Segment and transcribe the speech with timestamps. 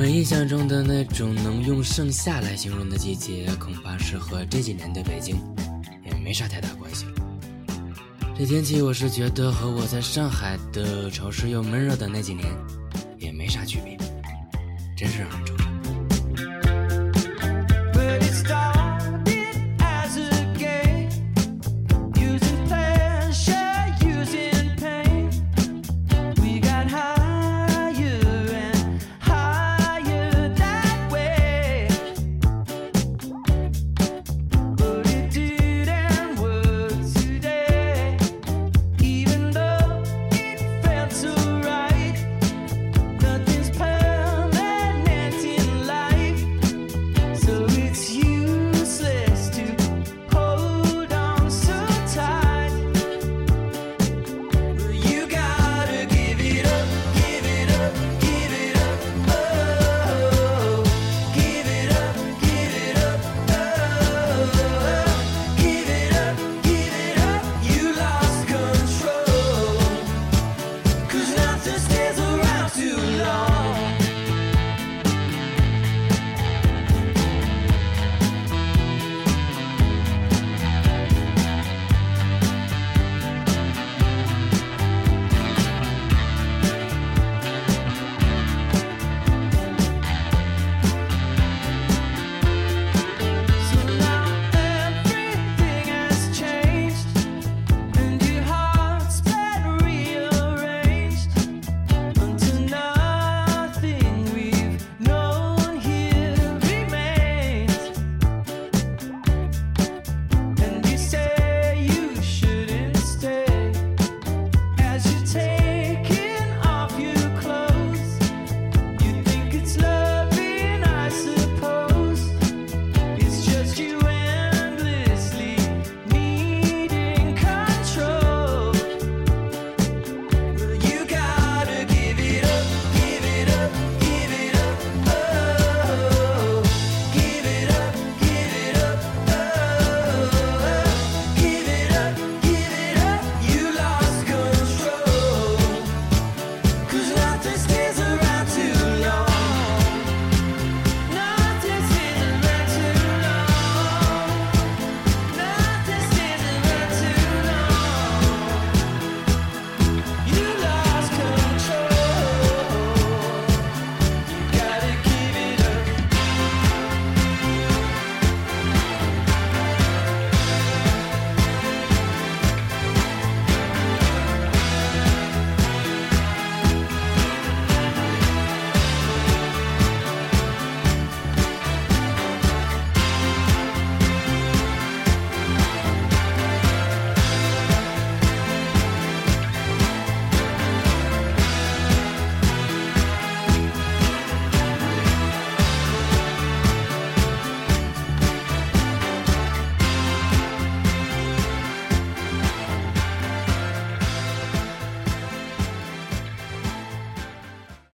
[0.00, 5.36] 我印象中的那种能用盛夏来形容的季节恐怕是和这几年的北京
[6.06, 7.12] 也没啥太大关系了。
[8.34, 12.46] 这天气我是觉得和我在上海的潮湿又闷热的那几年
[13.18, 13.94] 也没啥区别
[14.96, 15.59] 真是让人愁